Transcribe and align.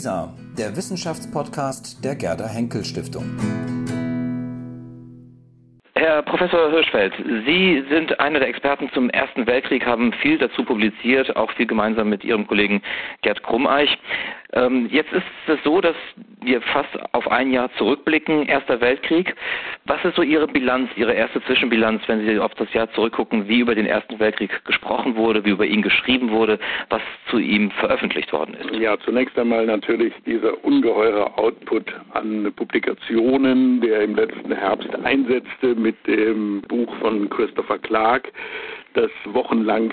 WISA, 0.00 0.32
der 0.56 0.74
Wissenschaftspodcast 0.74 2.02
der 2.02 2.14
Gerda 2.14 2.48
Henkel 2.48 2.82
Stiftung. 2.86 3.36
Herr 5.94 6.22
Professor 6.22 6.70
Hirschfeld, 6.70 7.12
Sie 7.44 7.84
sind 7.90 8.18
einer 8.18 8.38
der 8.38 8.48
Experten 8.48 8.88
zum 8.94 9.10
Ersten 9.10 9.46
Weltkrieg, 9.46 9.84
haben 9.84 10.14
viel 10.14 10.38
dazu 10.38 10.64
publiziert, 10.64 11.36
auch 11.36 11.52
viel 11.52 11.66
gemeinsam 11.66 12.08
mit 12.08 12.24
Ihrem 12.24 12.46
Kollegen 12.46 12.80
Gerd 13.20 13.42
Krummeich. 13.42 13.98
Ähm, 14.52 14.88
jetzt 14.90 15.12
ist 15.12 15.22
es 15.46 15.58
so, 15.62 15.80
dass 15.80 15.94
wir 16.42 16.60
fast 16.60 16.88
auf 17.12 17.30
ein 17.30 17.52
Jahr 17.52 17.70
zurückblicken, 17.74 18.46
Erster 18.46 18.80
Weltkrieg. 18.80 19.34
Was 19.84 20.04
ist 20.04 20.16
so 20.16 20.22
Ihre 20.22 20.48
Bilanz, 20.48 20.90
Ihre 20.96 21.12
erste 21.12 21.42
Zwischenbilanz, 21.44 22.02
wenn 22.08 22.26
Sie 22.26 22.38
auf 22.38 22.54
das 22.54 22.72
Jahr 22.72 22.90
zurückgucken, 22.92 23.48
wie 23.48 23.60
über 23.60 23.74
den 23.74 23.86
Ersten 23.86 24.18
Weltkrieg 24.18 24.64
gesprochen 24.64 25.14
wurde, 25.16 25.44
wie 25.44 25.50
über 25.50 25.66
ihn 25.66 25.82
geschrieben 25.82 26.30
wurde, 26.30 26.58
was 26.88 27.02
zu 27.30 27.38
ihm 27.38 27.70
veröffentlicht 27.72 28.32
worden 28.32 28.54
ist? 28.54 28.74
Ja, 28.74 28.98
zunächst 28.98 29.38
einmal 29.38 29.66
natürlich 29.66 30.12
dieser 30.26 30.64
ungeheure 30.64 31.38
Output 31.38 31.94
an 32.12 32.52
Publikationen, 32.56 33.80
der 33.80 34.02
im 34.02 34.16
letzten 34.16 34.52
Herbst 34.52 34.88
einsetzte 35.04 35.74
mit 35.76 35.94
dem 36.06 36.62
Buch 36.62 36.92
von 36.96 37.28
Christopher 37.30 37.78
Clark, 37.78 38.32
das 38.94 39.10
wochenlang 39.26 39.92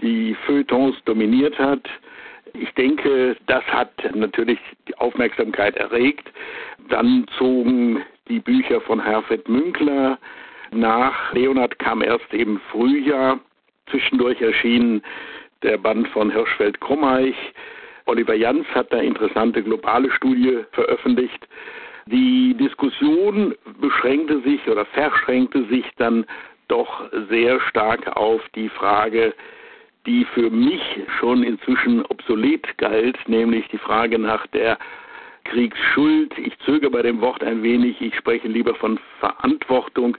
die 0.00 0.34
Feuilletons 0.46 0.96
dominiert 1.04 1.58
hat 1.58 1.82
ich 2.54 2.72
denke, 2.74 3.36
das 3.46 3.64
hat 3.64 3.90
natürlich 4.14 4.58
die 4.88 4.96
Aufmerksamkeit 4.98 5.76
erregt. 5.76 6.30
Dann 6.88 7.26
zogen 7.38 8.02
die 8.28 8.40
Bücher 8.40 8.80
von 8.80 9.02
Herfried 9.02 9.48
Münkler 9.48 10.18
nach. 10.70 11.32
Leonhard 11.32 11.78
kam 11.78 12.02
erst 12.02 12.32
im 12.32 12.60
Frühjahr. 12.70 13.38
Zwischendurch 13.90 14.40
erschien 14.40 15.02
der 15.62 15.78
Band 15.78 16.08
von 16.08 16.30
Hirschfeld 16.30 16.80
Krummeich. 16.80 17.36
Oliver 18.06 18.34
Jans 18.34 18.66
hat 18.74 18.92
eine 18.92 19.04
interessante 19.04 19.62
globale 19.62 20.10
Studie 20.12 20.60
veröffentlicht. 20.72 21.48
Die 22.06 22.54
Diskussion 22.54 23.54
beschränkte 23.80 24.40
sich 24.42 24.66
oder 24.68 24.84
verschränkte 24.84 25.64
sich 25.64 25.84
dann 25.96 26.24
doch 26.68 27.04
sehr 27.28 27.60
stark 27.60 28.16
auf 28.16 28.40
die 28.54 28.68
Frage, 28.68 29.34
die 30.06 30.24
für 30.34 30.50
mich 30.50 30.82
schon 31.18 31.42
inzwischen 31.42 32.04
obsolet 32.06 32.78
galt, 32.78 33.18
nämlich 33.28 33.66
die 33.68 33.78
Frage 33.78 34.18
nach 34.18 34.46
der 34.48 34.78
Kriegsschuld. 35.44 36.36
Ich 36.38 36.58
zögere 36.60 36.90
bei 36.90 37.02
dem 37.02 37.20
Wort 37.20 37.42
ein 37.42 37.62
wenig, 37.62 38.00
ich 38.00 38.14
spreche 38.14 38.48
lieber 38.48 38.74
von 38.74 38.98
Verantwortung 39.20 40.16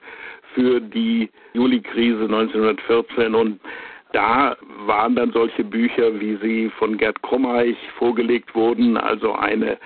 für 0.54 0.80
die 0.80 1.30
Juli-Krise 1.54 2.24
1914 2.24 3.36
und 3.36 3.60
da 4.14 4.56
waren 4.86 5.16
dann 5.16 5.32
solche 5.32 5.64
Bücher, 5.64 6.20
wie 6.20 6.38
sie 6.42 6.70
von 6.78 6.98
Gerd 6.98 7.22
Krummeich 7.24 7.78
vorgelegt 7.98 8.56
wurden, 8.56 8.98
also 8.98 9.34
eine 9.34 9.78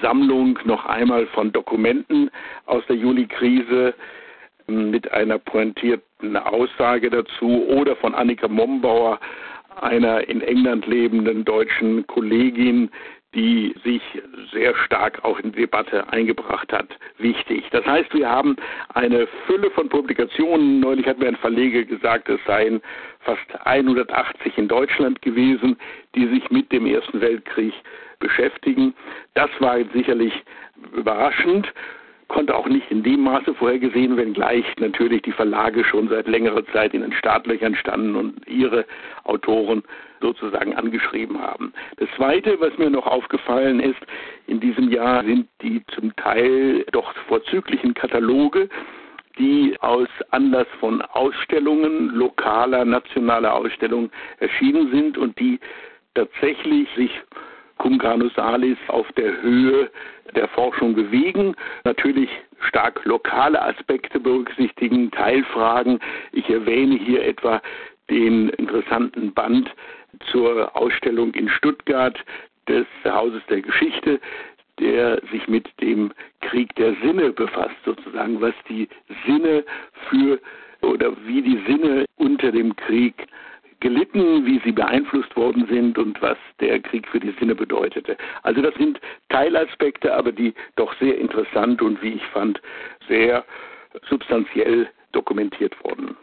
Sammlung 0.00 0.58
noch 0.64 0.84
einmal 0.86 1.26
von 1.28 1.52
Dokumenten 1.52 2.30
aus 2.66 2.84
der 2.88 2.96
Juli-Krise, 2.96 3.94
mit 4.66 5.10
einer 5.12 5.38
pointierten 5.38 6.11
Aussage 6.36 7.10
dazu 7.10 7.66
oder 7.68 7.96
von 7.96 8.14
Annika 8.14 8.48
Mombauer, 8.48 9.18
einer 9.80 10.28
in 10.28 10.40
England 10.40 10.86
lebenden 10.86 11.44
deutschen 11.44 12.06
Kollegin, 12.06 12.90
die 13.34 13.74
sich 13.82 14.02
sehr 14.52 14.74
stark 14.84 15.24
auch 15.24 15.38
in 15.38 15.52
die 15.52 15.60
Debatte 15.60 16.06
eingebracht 16.12 16.70
hat, 16.72 16.88
wichtig. 17.16 17.64
Das 17.70 17.84
heißt, 17.86 18.12
wir 18.12 18.28
haben 18.28 18.56
eine 18.92 19.26
Fülle 19.46 19.70
von 19.70 19.88
Publikationen. 19.88 20.80
Neulich 20.80 21.06
hat 21.06 21.18
mir 21.18 21.28
ein 21.28 21.36
Verleger 21.36 21.82
gesagt, 21.84 22.28
es 22.28 22.40
seien 22.46 22.82
fast 23.20 23.46
180 23.64 24.58
in 24.58 24.68
Deutschland 24.68 25.22
gewesen, 25.22 25.78
die 26.14 26.26
sich 26.26 26.50
mit 26.50 26.70
dem 26.72 26.84
Ersten 26.84 27.20
Weltkrieg 27.22 27.72
beschäftigen. 28.18 28.94
Das 29.34 29.50
war 29.60 29.78
sicherlich 29.94 30.34
überraschend 30.94 31.72
konnte 32.32 32.56
auch 32.56 32.66
nicht 32.66 32.90
in 32.90 33.02
dem 33.02 33.20
Maße 33.20 33.54
vorhergesehen, 33.54 34.16
wenngleich 34.16 34.64
natürlich 34.78 35.22
die 35.22 35.32
Verlage 35.32 35.84
schon 35.84 36.08
seit 36.08 36.26
längerer 36.26 36.64
Zeit 36.72 36.94
in 36.94 37.02
den 37.02 37.12
Startlöchern 37.12 37.74
standen 37.76 38.16
und 38.16 38.48
ihre 38.48 38.86
Autoren 39.24 39.82
sozusagen 40.20 40.74
angeschrieben 40.74 41.40
haben. 41.40 41.72
Das 41.98 42.08
Zweite, 42.16 42.58
was 42.58 42.76
mir 42.78 42.88
noch 42.88 43.06
aufgefallen 43.06 43.80
ist, 43.80 44.00
in 44.46 44.60
diesem 44.60 44.90
Jahr 44.90 45.22
sind 45.24 45.46
die 45.60 45.82
zum 45.94 46.16
Teil 46.16 46.84
doch 46.92 47.14
vorzüglichen 47.28 47.92
Kataloge, 47.92 48.68
die 49.38 49.76
aus 49.80 50.08
Anlass 50.30 50.66
von 50.80 51.02
Ausstellungen, 51.02 52.08
lokaler, 52.14 52.84
nationaler 52.84 53.54
Ausstellungen 53.54 54.10
erschienen 54.38 54.90
sind 54.90 55.18
und 55.18 55.38
die 55.38 55.60
tatsächlich 56.14 56.88
sich 56.96 57.10
cum 57.82 57.98
granus 57.98 58.32
salis 58.34 58.78
auf 58.86 59.10
der 59.12 59.42
Höhe 59.42 59.90
der 60.36 60.46
Forschung 60.48 60.94
bewegen. 60.94 61.56
Natürlich 61.84 62.30
stark 62.68 63.04
lokale 63.04 63.60
Aspekte 63.60 64.20
berücksichtigen, 64.20 65.10
Teilfragen. 65.10 65.98
Ich 66.30 66.48
erwähne 66.48 66.94
hier 66.94 67.24
etwa 67.24 67.60
den 68.08 68.50
interessanten 68.50 69.32
Band 69.32 69.68
zur 70.30 70.74
Ausstellung 70.76 71.34
in 71.34 71.48
Stuttgart 71.48 72.16
des 72.68 72.86
Hauses 73.04 73.42
der 73.48 73.62
Geschichte, 73.62 74.20
der 74.78 75.20
sich 75.32 75.48
mit 75.48 75.68
dem 75.80 76.12
Krieg 76.40 76.72
der 76.76 76.94
Sinne 77.02 77.32
befasst, 77.32 77.76
sozusagen, 77.84 78.40
was 78.40 78.54
die 78.68 78.88
Sinne 79.26 79.64
für 80.08 80.38
oder 80.82 81.12
wie 81.26 81.42
die 81.42 81.60
Sinne 81.66 82.04
unter 82.16 82.52
dem 82.52 82.76
Krieg 82.76 83.26
gelitten, 83.82 84.46
wie 84.46 84.60
sie 84.64 84.72
beeinflusst 84.72 85.36
worden 85.36 85.66
sind 85.68 85.98
und 85.98 86.22
was 86.22 86.38
der 86.60 86.80
Krieg 86.80 87.06
für 87.08 87.20
die 87.20 87.34
Sinne 87.38 87.54
bedeutete. 87.54 88.16
Also 88.44 88.62
das 88.62 88.74
sind 88.76 89.00
Teilaspekte, 89.28 90.14
aber 90.14 90.32
die 90.32 90.54
doch 90.76 90.94
sehr 91.00 91.18
interessant 91.18 91.82
und 91.82 92.00
wie 92.00 92.14
ich 92.14 92.24
fand, 92.26 92.62
sehr 93.08 93.44
substanziell 94.08 94.88
dokumentiert 95.10 95.74
wurden. 95.84 96.16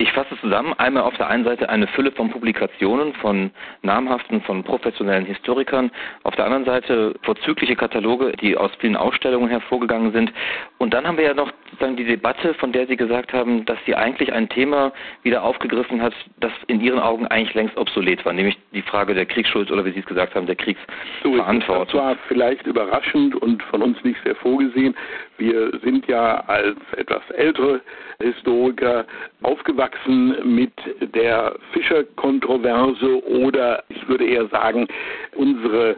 Ich 0.00 0.12
fasse 0.12 0.38
zusammen. 0.40 0.74
Einmal 0.78 1.02
auf 1.02 1.16
der 1.16 1.26
einen 1.26 1.42
Seite 1.42 1.68
eine 1.68 1.88
Fülle 1.88 2.12
von 2.12 2.30
Publikationen 2.30 3.14
von 3.14 3.50
namhaften, 3.82 4.40
von 4.42 4.62
professionellen 4.62 5.26
Historikern. 5.26 5.90
Auf 6.22 6.36
der 6.36 6.44
anderen 6.44 6.64
Seite 6.64 7.14
vorzügliche 7.22 7.74
Kataloge, 7.74 8.30
die 8.40 8.56
aus 8.56 8.70
vielen 8.78 8.94
Ausstellungen 8.94 9.48
hervorgegangen 9.48 10.12
sind. 10.12 10.32
Und 10.78 10.94
dann 10.94 11.06
haben 11.06 11.16
wir 11.18 11.24
ja 11.24 11.34
noch 11.34 11.52
sozusagen 11.70 11.96
die 11.96 12.04
Debatte, 12.04 12.54
von 12.54 12.72
der 12.72 12.86
Sie 12.86 12.96
gesagt 12.96 13.32
haben, 13.32 13.64
dass 13.64 13.78
sie 13.84 13.94
eigentlich 13.94 14.32
ein 14.32 14.48
Thema 14.48 14.92
wieder 15.22 15.42
aufgegriffen 15.42 16.00
hat, 16.00 16.14
das 16.40 16.52
in 16.68 16.80
Ihren 16.80 17.00
Augen 17.00 17.26
eigentlich 17.26 17.54
längst 17.54 17.76
obsolet 17.76 18.24
war, 18.24 18.32
nämlich 18.32 18.56
die 18.72 18.82
Frage 18.82 19.14
der 19.14 19.26
Kriegsschuld 19.26 19.70
oder 19.70 19.84
wie 19.84 19.92
Sie 19.92 20.00
es 20.00 20.06
gesagt 20.06 20.34
haben, 20.34 20.46
der 20.46 20.56
Kriegsverantwortung. 20.56 21.86
das 21.86 21.94
war 21.94 22.16
vielleicht 22.28 22.66
überraschend 22.66 23.34
und 23.34 23.62
von 23.64 23.82
uns 23.82 24.02
nicht 24.04 24.18
sehr 24.24 24.36
vorgesehen. 24.36 24.94
Wir 25.36 25.70
sind 25.82 26.06
ja 26.08 26.44
als 26.46 26.76
etwas 26.96 27.22
ältere 27.30 27.80
Historiker 28.20 29.04
aufgewachsen 29.42 30.34
mit 30.56 30.72
der 31.14 31.54
Fischer-Kontroverse 31.72 33.24
oder 33.24 33.84
ich 33.88 34.08
würde 34.08 34.26
eher 34.26 34.46
sagen, 34.48 34.88
unsere 35.36 35.96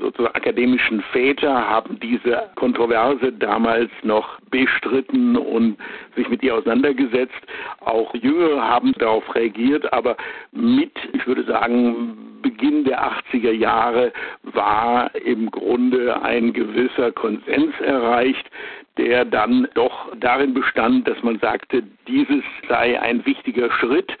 sozusagen 0.00 0.34
akademischen 0.34 1.02
Väter 1.12 1.68
haben 1.68 2.00
diese 2.00 2.50
Kontroverse 2.56 3.32
damals 3.32 3.90
noch 4.02 4.19
bestritten 4.50 5.36
und 5.36 5.76
sich 6.16 6.28
mit 6.28 6.42
ihr 6.42 6.54
auseinandergesetzt. 6.54 7.40
Auch 7.80 8.14
Jüngere 8.14 8.62
haben 8.62 8.92
darauf 8.98 9.34
reagiert, 9.34 9.92
aber 9.92 10.16
mit, 10.52 10.92
ich 11.12 11.26
würde 11.26 11.44
sagen, 11.44 12.16
Beginn 12.42 12.84
der 12.84 13.02
80er 13.02 13.52
Jahre 13.52 14.12
war 14.42 15.14
im 15.14 15.50
Grunde 15.50 16.22
ein 16.22 16.52
gewisser 16.52 17.12
Konsens 17.12 17.74
erreicht, 17.80 18.50
der 18.96 19.24
dann 19.24 19.68
doch 19.74 20.08
darin 20.16 20.54
bestand, 20.54 21.06
dass 21.06 21.22
man 21.22 21.38
sagte, 21.38 21.82
dieses 22.08 22.42
sei 22.68 23.00
ein 23.00 23.24
wichtiger 23.26 23.70
Schritt 23.70 24.16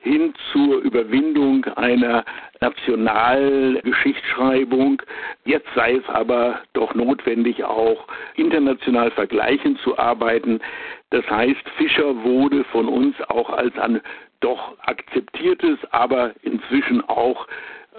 hin 0.00 0.34
zur 0.52 0.80
Überwindung 0.80 1.64
einer 1.76 2.24
Nationalgeschichtsschreibung. 2.60 5.00
Jetzt 5.44 5.68
sei 5.74 5.94
es 5.94 6.08
aber 6.08 6.60
doch 6.72 6.94
notwendig, 6.94 7.62
auch 7.64 8.06
international 8.34 9.10
vergleichend 9.10 9.78
zu 9.80 9.98
arbeiten. 9.98 10.60
Das 11.10 11.28
heißt, 11.30 11.68
Fischer 11.76 12.24
wurde 12.24 12.64
von 12.64 12.88
uns 12.88 13.14
auch 13.28 13.50
als 13.50 13.78
ein 13.78 14.00
doch 14.40 14.74
akzeptiertes, 14.80 15.78
aber 15.90 16.32
inzwischen 16.42 17.06
auch 17.08 17.46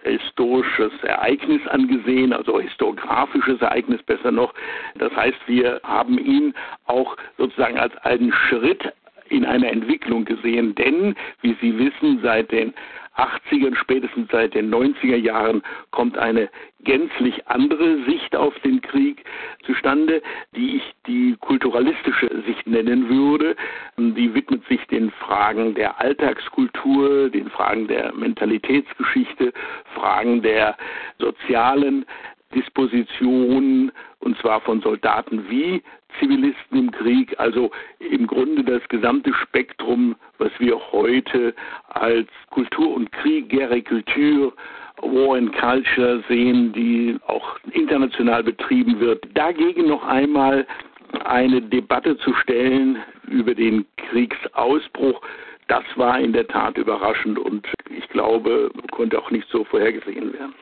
historisches 0.04 0.92
Ereignis 1.04 1.66
angesehen, 1.68 2.34
also 2.34 2.60
historiografisches 2.60 3.62
Ereignis 3.62 4.02
besser 4.04 4.32
noch. 4.32 4.54
Das 4.96 5.16
heißt, 5.16 5.38
wir 5.46 5.80
haben 5.84 6.18
ihn 6.18 6.54
auch 6.86 7.16
sozusagen 7.38 7.78
als 7.78 7.96
einen 7.98 8.34
Schritt 8.34 8.92
in 9.32 9.46
einer 9.46 9.70
Entwicklung 9.70 10.26
gesehen. 10.26 10.76
Denn, 10.76 11.16
wie 11.42 11.56
Sie 11.62 11.78
wissen, 11.78 12.20
seit 12.22 12.52
den 12.52 12.74
80ern, 13.18 13.76
spätestens 13.76 14.30
seit 14.32 14.54
den 14.54 14.74
90er 14.74 15.16
Jahren 15.16 15.62
kommt 15.92 16.18
eine 16.18 16.50
gänzlich 16.84 17.48
andere 17.48 18.04
Sicht 18.06 18.36
auf 18.36 18.58
den 18.60 18.82
Krieg 18.82 19.24
zustande, 19.66 20.22
die 20.56 20.78
ich 20.78 20.94
die 21.08 21.36
kulturalistische 21.40 22.42
Sicht 22.46 22.66
nennen 22.68 23.10
würde. 23.10 23.56
Die 23.98 24.34
widmet 24.34 24.66
sich 24.68 24.86
den 24.88 25.12
Fragen 25.12 25.76
der 25.76 26.00
Alltagskultur, 26.00 27.30
den 27.30 27.50
Fragen 27.50 27.88
der 27.88 28.14
Mentalitätsgeschichte, 28.14 29.54
Fragen 29.94 30.42
der 30.42 30.78
sozialen 31.20 32.06
Disposition, 32.54 33.92
und 34.20 34.38
zwar 34.40 34.62
von 34.62 34.82
Soldaten 34.82 35.50
wie 35.50 35.82
Zivilisten 36.20 36.78
im 36.78 36.92
Krieg, 36.92 37.34
also 37.40 37.72
im 38.00 38.28
Grunde 38.28 38.64
das 38.64 38.88
gesamte 38.90 39.34
Spektrum, 39.34 40.16
was 40.38 40.52
wir 40.60 40.78
heute 40.92 41.54
als 41.90 42.28
Kultur 42.50 42.94
und 42.94 43.12
Krieg, 43.12 43.50
Guerre 43.50 43.82
War 45.02 45.38
and 45.38 45.54
Culture 45.58 46.24
sehen, 46.28 46.74
die 46.74 47.18
auch 47.28 47.58
international 47.72 48.44
betrieben 48.44 49.00
wird. 49.00 49.26
Dagegen 49.34 49.88
noch 49.88 50.06
einmal 50.06 50.68
eine 51.26 51.62
Debatte 51.62 52.18
zu 52.18 52.34
stellen 52.34 52.98
über 53.28 53.54
den 53.56 53.86
Kriegsausbruch, 53.98 55.22
das 55.68 55.84
war 55.96 56.20
in 56.20 56.34
der 56.34 56.48
Tat 56.48 56.78
überraschend 56.78 57.40
und 57.40 57.66
ich 57.90 58.08
glaube, 58.10 58.70
konnte 58.92 59.18
auch 59.18 59.32
nicht 59.32 59.48
so 59.50 59.64
vorhergesehen 59.64 60.34
werden. 60.34 60.54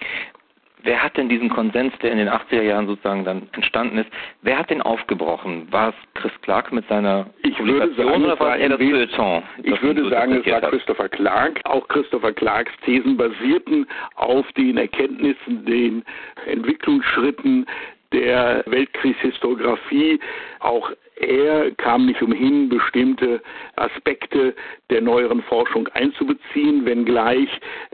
Wer 0.84 1.04
hat 1.04 1.18
denn 1.18 1.28
diesen 1.28 1.50
Konsens, 1.50 1.94
der 2.02 2.12
in 2.12 2.18
den 2.20 2.30
80er 2.30 2.62
Jahren 2.62 2.88
sozusagen 2.88 3.26
dann 3.26 3.48
entstanden 3.52 3.98
ist, 3.98 4.10
wer 4.42 4.60
hat 4.60 4.70
den 4.70 4.82
aufgebrochen? 4.82 5.68
War 5.72 5.90
es 5.90 5.96
Chris 6.14 6.32
Clark 6.42 6.72
mit 6.72 6.88
seiner 6.88 7.28
ich 7.44 7.56
Publikation 7.58 8.08
sagen, 8.08 8.24
oder 8.24 8.40
war 8.40 8.58
es 8.58 8.70
das 8.70 8.78
Feuilleton? 8.78 9.44
Ich 9.64 9.82
würde 9.82 10.10
sagen, 10.10 10.34
es 10.34 10.52
war 10.52 10.62
Christopher 10.62 11.10
Clark. 11.10 11.60
Auch 11.66 11.88
Christopher 11.90 12.32
Clarks 12.32 12.72
Thesen 12.86 13.18
basierten 13.18 13.86
auf 14.16 14.50
den 14.54 14.78
Erkenntnissen, 14.78 15.66
den 15.66 16.04
Entwicklungsschritten 16.46 17.66
der 18.14 18.64
Weltkriegshistographie. 18.66 20.20
Auch 20.60 20.92
er 21.20 21.72
kam 21.72 22.06
nicht 22.06 22.22
umhin, 22.22 22.70
bestimmte 22.70 23.42
Aspekte 23.76 24.56
der 24.90 25.02
neueren 25.02 25.44
Forschung 25.44 25.90
einzubeziehen, 25.90 26.86
wenngleich 26.86 27.50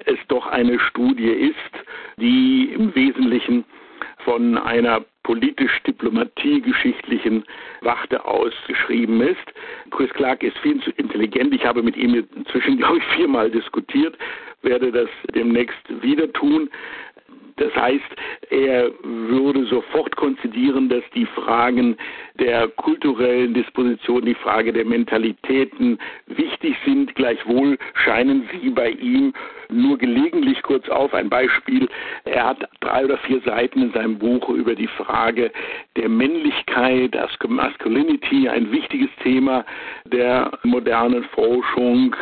es 0.05 0.19
doch 0.27 0.45
eine 0.47 0.79
Studie 0.79 1.29
ist, 1.29 1.55
die 2.17 2.71
im 2.75 2.93
Wesentlichen 2.93 3.65
von 4.23 4.57
einer 4.57 5.03
politisch-diplomatie-geschichtlichen 5.23 7.43
Warte 7.81 8.23
aus 8.25 8.53
geschrieben 8.67 9.21
ist. 9.21 9.53
Chris 9.89 10.11
Clark 10.11 10.43
ist 10.43 10.57
viel 10.59 10.79
zu 10.81 10.91
intelligent. 10.91 11.51
Ich 11.53 11.65
habe 11.65 11.81
mit 11.81 11.97
ihm 11.97 12.23
inzwischen, 12.35 12.77
glaube 12.77 12.99
ich, 12.99 13.03
viermal 13.15 13.49
diskutiert, 13.49 14.15
werde 14.61 14.91
das 14.91 15.09
demnächst 15.33 15.81
wieder 16.01 16.31
tun. 16.33 16.69
Das 17.57 17.73
heißt, 17.75 18.03
er 18.49 18.91
würde 19.03 19.65
sofort 19.65 20.15
konzidieren, 20.15 20.89
dass 20.89 21.03
die 21.13 21.25
Fragen 21.25 21.95
der 22.37 22.67
kulturellen 22.67 23.53
Disposition, 23.53 24.25
die 24.25 24.35
Frage 24.35 24.73
der 24.73 24.85
Mentalitäten 24.85 25.97
wichtig 26.27 26.75
sind. 26.85 27.15
Gleichwohl 27.15 27.77
scheinen 27.93 28.49
sie 28.51 28.69
bei 28.69 28.89
ihm 28.89 29.33
nur 29.69 29.97
gelegentlich 29.97 30.61
kurz 30.63 30.89
auf. 30.89 31.13
Ein 31.13 31.29
Beispiel, 31.29 31.87
er 32.25 32.49
hat 32.49 32.69
drei 32.81 33.05
oder 33.05 33.17
vier 33.19 33.41
Seiten 33.41 33.81
in 33.83 33.93
seinem 33.93 34.19
Buch 34.19 34.49
über 34.49 34.75
die 34.75 34.87
Frage 34.87 35.51
der 35.95 36.09
Männlichkeit, 36.09 37.15
Masculinity, 37.47 38.49
ein 38.49 38.71
wichtiges 38.71 39.09
Thema 39.23 39.65
der 40.05 40.51
modernen 40.63 41.23
Forschung. 41.25 42.15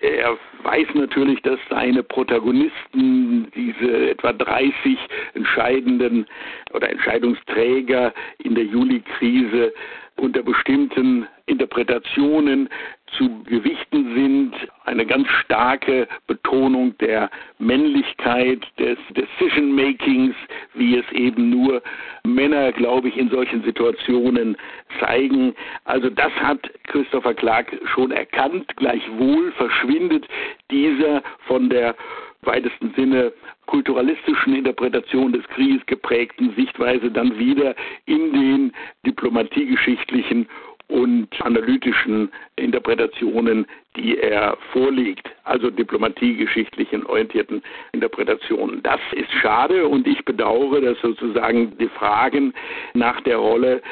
Er 0.00 0.38
weiß 0.62 0.88
natürlich, 0.94 1.40
dass 1.42 1.58
seine 1.68 2.02
Protagonisten, 2.02 3.50
diese 3.54 4.10
etwa 4.10 4.32
30 4.32 4.98
entscheidenden 5.34 6.26
oder 6.72 6.90
Entscheidungsträger 6.90 8.12
in 8.38 8.54
der 8.54 8.64
Juli-Krise 8.64 9.72
unter 10.16 10.42
bestimmten 10.42 11.26
Interpretationen 11.46 12.68
zu 13.16 13.42
gewichten 13.44 14.14
sind, 14.14 14.54
eine 14.84 15.06
ganz 15.06 15.28
starke 15.44 16.08
Betonung 16.26 16.96
der 16.98 17.30
Männlichkeit, 17.58 18.66
des 18.78 18.98
Decision-Makings, 19.10 20.34
wie 20.74 20.96
es 20.96 21.10
eben 21.12 21.50
nur 21.50 21.82
Männer, 22.24 22.72
glaube 22.72 23.08
ich, 23.08 23.16
in 23.16 23.30
solchen 23.30 23.62
Situationen 23.62 24.56
zeigen. 25.00 25.54
Also 25.84 26.10
das 26.10 26.32
hat 26.32 26.70
Christopher 26.84 27.34
Clark 27.34 27.76
schon 27.94 28.10
erkannt. 28.10 28.76
Gleichwohl 28.76 29.52
verschwindet 29.52 30.26
dieser 30.70 31.22
von 31.46 31.68
der 31.68 31.94
weitesten 32.42 32.92
Sinne 32.94 33.32
kulturalistischen 33.66 34.54
Interpretation 34.54 35.32
des 35.32 35.46
Krieges 35.48 35.84
geprägten 35.86 36.54
Sichtweise 36.56 37.10
dann 37.10 37.38
wieder 37.38 37.74
in 38.06 38.32
den 38.32 38.72
diplomatiegeschichtlichen 39.04 40.48
und 40.88 41.28
analytischen 41.42 42.30
Interpretationen, 42.56 43.66
die 43.96 44.18
er 44.18 44.56
vorlegt, 44.72 45.28
also 45.44 45.70
diplomatiegeschichtlichen 45.70 47.04
orientierten 47.06 47.62
Interpretationen. 47.92 48.82
Das 48.82 49.00
ist 49.12 49.30
schade 49.42 49.86
und 49.86 50.06
ich 50.06 50.24
bedauere, 50.24 50.80
dass 50.80 51.00
sozusagen 51.00 51.76
die 51.78 51.88
Fragen 51.88 52.54
nach 52.94 53.20
der 53.22 53.36
Rolle 53.36 53.82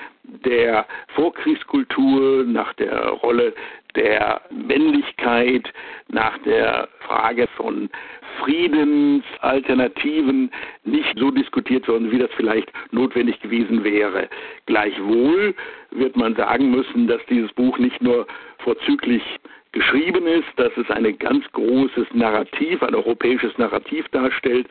der 0.44 0.86
Vorkriegskultur, 1.14 2.44
nach 2.44 2.72
der 2.74 3.08
Rolle 3.08 3.54
der 3.96 4.40
Männlichkeit, 4.50 5.72
nach 6.08 6.38
der 6.38 6.88
Frage 7.00 7.48
von 7.56 7.90
Friedensalternativen 8.40 10.50
nicht 10.84 11.18
so 11.18 11.30
diskutiert 11.30 11.88
worden, 11.88 12.10
wie 12.10 12.18
das 12.18 12.30
vielleicht 12.36 12.70
notwendig 12.92 13.40
gewesen 13.40 13.82
wäre. 13.82 14.28
Gleichwohl 14.66 15.54
wird 15.90 16.14
man 16.16 16.36
sagen 16.36 16.70
müssen, 16.70 17.06
dass 17.06 17.24
dieses 17.26 17.50
Buch 17.54 17.78
nicht 17.78 18.02
nur 18.02 18.26
vorzüglich 18.58 19.22
geschrieben 19.72 20.26
ist, 20.26 20.48
dass 20.56 20.76
es 20.76 20.90
ein 20.90 21.18
ganz 21.18 21.50
großes 21.52 22.08
Narrativ, 22.12 22.82
ein 22.82 22.94
europäisches 22.94 23.56
Narrativ 23.58 24.06
darstellt, 24.08 24.68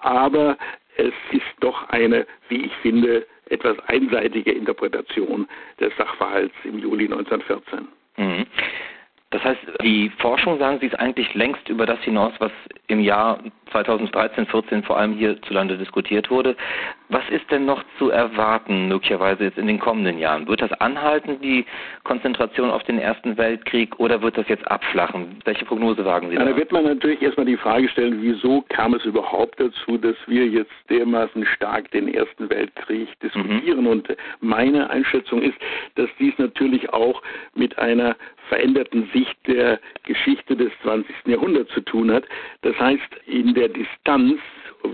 aber 0.00 0.58
es 0.96 1.12
ist 1.32 1.42
doch 1.60 1.88
eine, 1.88 2.26
wie 2.48 2.66
ich 2.66 2.72
finde, 2.76 3.26
etwas 3.46 3.78
einseitige 3.88 4.52
Interpretation 4.52 5.48
des 5.80 5.92
Sachverhalts 5.96 6.54
im 6.64 6.78
Juli 6.78 7.04
1914. 7.04 7.88
Mhm. 8.16 8.46
Das 9.30 9.42
heißt, 9.42 9.60
die 9.82 10.10
Forschung, 10.18 10.58
sagen 10.58 10.78
Sie, 10.80 10.86
ist 10.86 10.98
eigentlich 10.98 11.34
längst 11.34 11.68
über 11.68 11.86
das 11.86 11.98
hinaus, 12.02 12.32
was 12.38 12.52
im 12.86 13.00
Jahr 13.00 13.40
2013, 13.72 14.46
14 14.46 14.84
vor 14.84 14.96
allem 14.96 15.14
hierzulande 15.14 15.76
diskutiert 15.76 16.30
wurde. 16.30 16.56
Was 17.14 17.22
ist 17.30 17.48
denn 17.48 17.64
noch 17.64 17.84
zu 17.96 18.10
erwarten, 18.10 18.88
möglicherweise 18.88 19.44
jetzt 19.44 19.56
in 19.56 19.68
den 19.68 19.78
kommenden 19.78 20.18
Jahren? 20.18 20.48
Wird 20.48 20.60
das 20.60 20.72
anhalten, 20.72 21.40
die 21.40 21.64
Konzentration 22.02 22.72
auf 22.72 22.82
den 22.82 22.98
Ersten 22.98 23.36
Weltkrieg, 23.36 24.00
oder 24.00 24.20
wird 24.20 24.36
das 24.36 24.48
jetzt 24.48 24.68
abflachen? 24.68 25.38
Welche 25.44 25.64
Prognose 25.64 26.04
wagen 26.04 26.28
Sie 26.28 26.34
da? 26.34 26.44
Da 26.44 26.56
wird 26.56 26.72
man 26.72 26.82
natürlich 26.82 27.22
erstmal 27.22 27.46
die 27.46 27.56
Frage 27.56 27.88
stellen, 27.88 28.20
wieso 28.20 28.64
kam 28.68 28.94
es 28.94 29.04
überhaupt 29.04 29.60
dazu, 29.60 29.96
dass 29.96 30.16
wir 30.26 30.48
jetzt 30.48 30.72
dermaßen 30.90 31.46
stark 31.46 31.88
den 31.92 32.12
Ersten 32.12 32.50
Weltkrieg 32.50 33.08
diskutieren? 33.20 33.82
Mhm. 33.82 33.86
Und 33.86 34.08
meine 34.40 34.90
Einschätzung 34.90 35.40
ist, 35.40 35.56
dass 35.94 36.08
dies 36.18 36.36
natürlich 36.38 36.92
auch 36.92 37.22
mit 37.54 37.78
einer 37.78 38.16
veränderten 38.48 39.08
Sicht 39.12 39.36
der 39.46 39.78
Geschichte 40.02 40.56
des 40.56 40.72
20. 40.82 41.14
Jahrhunderts 41.26 41.72
zu 41.74 41.80
tun 41.82 42.10
hat. 42.10 42.24
Das 42.62 42.76
heißt, 42.80 43.20
in 43.26 43.54
der 43.54 43.68
Distanz, 43.68 44.40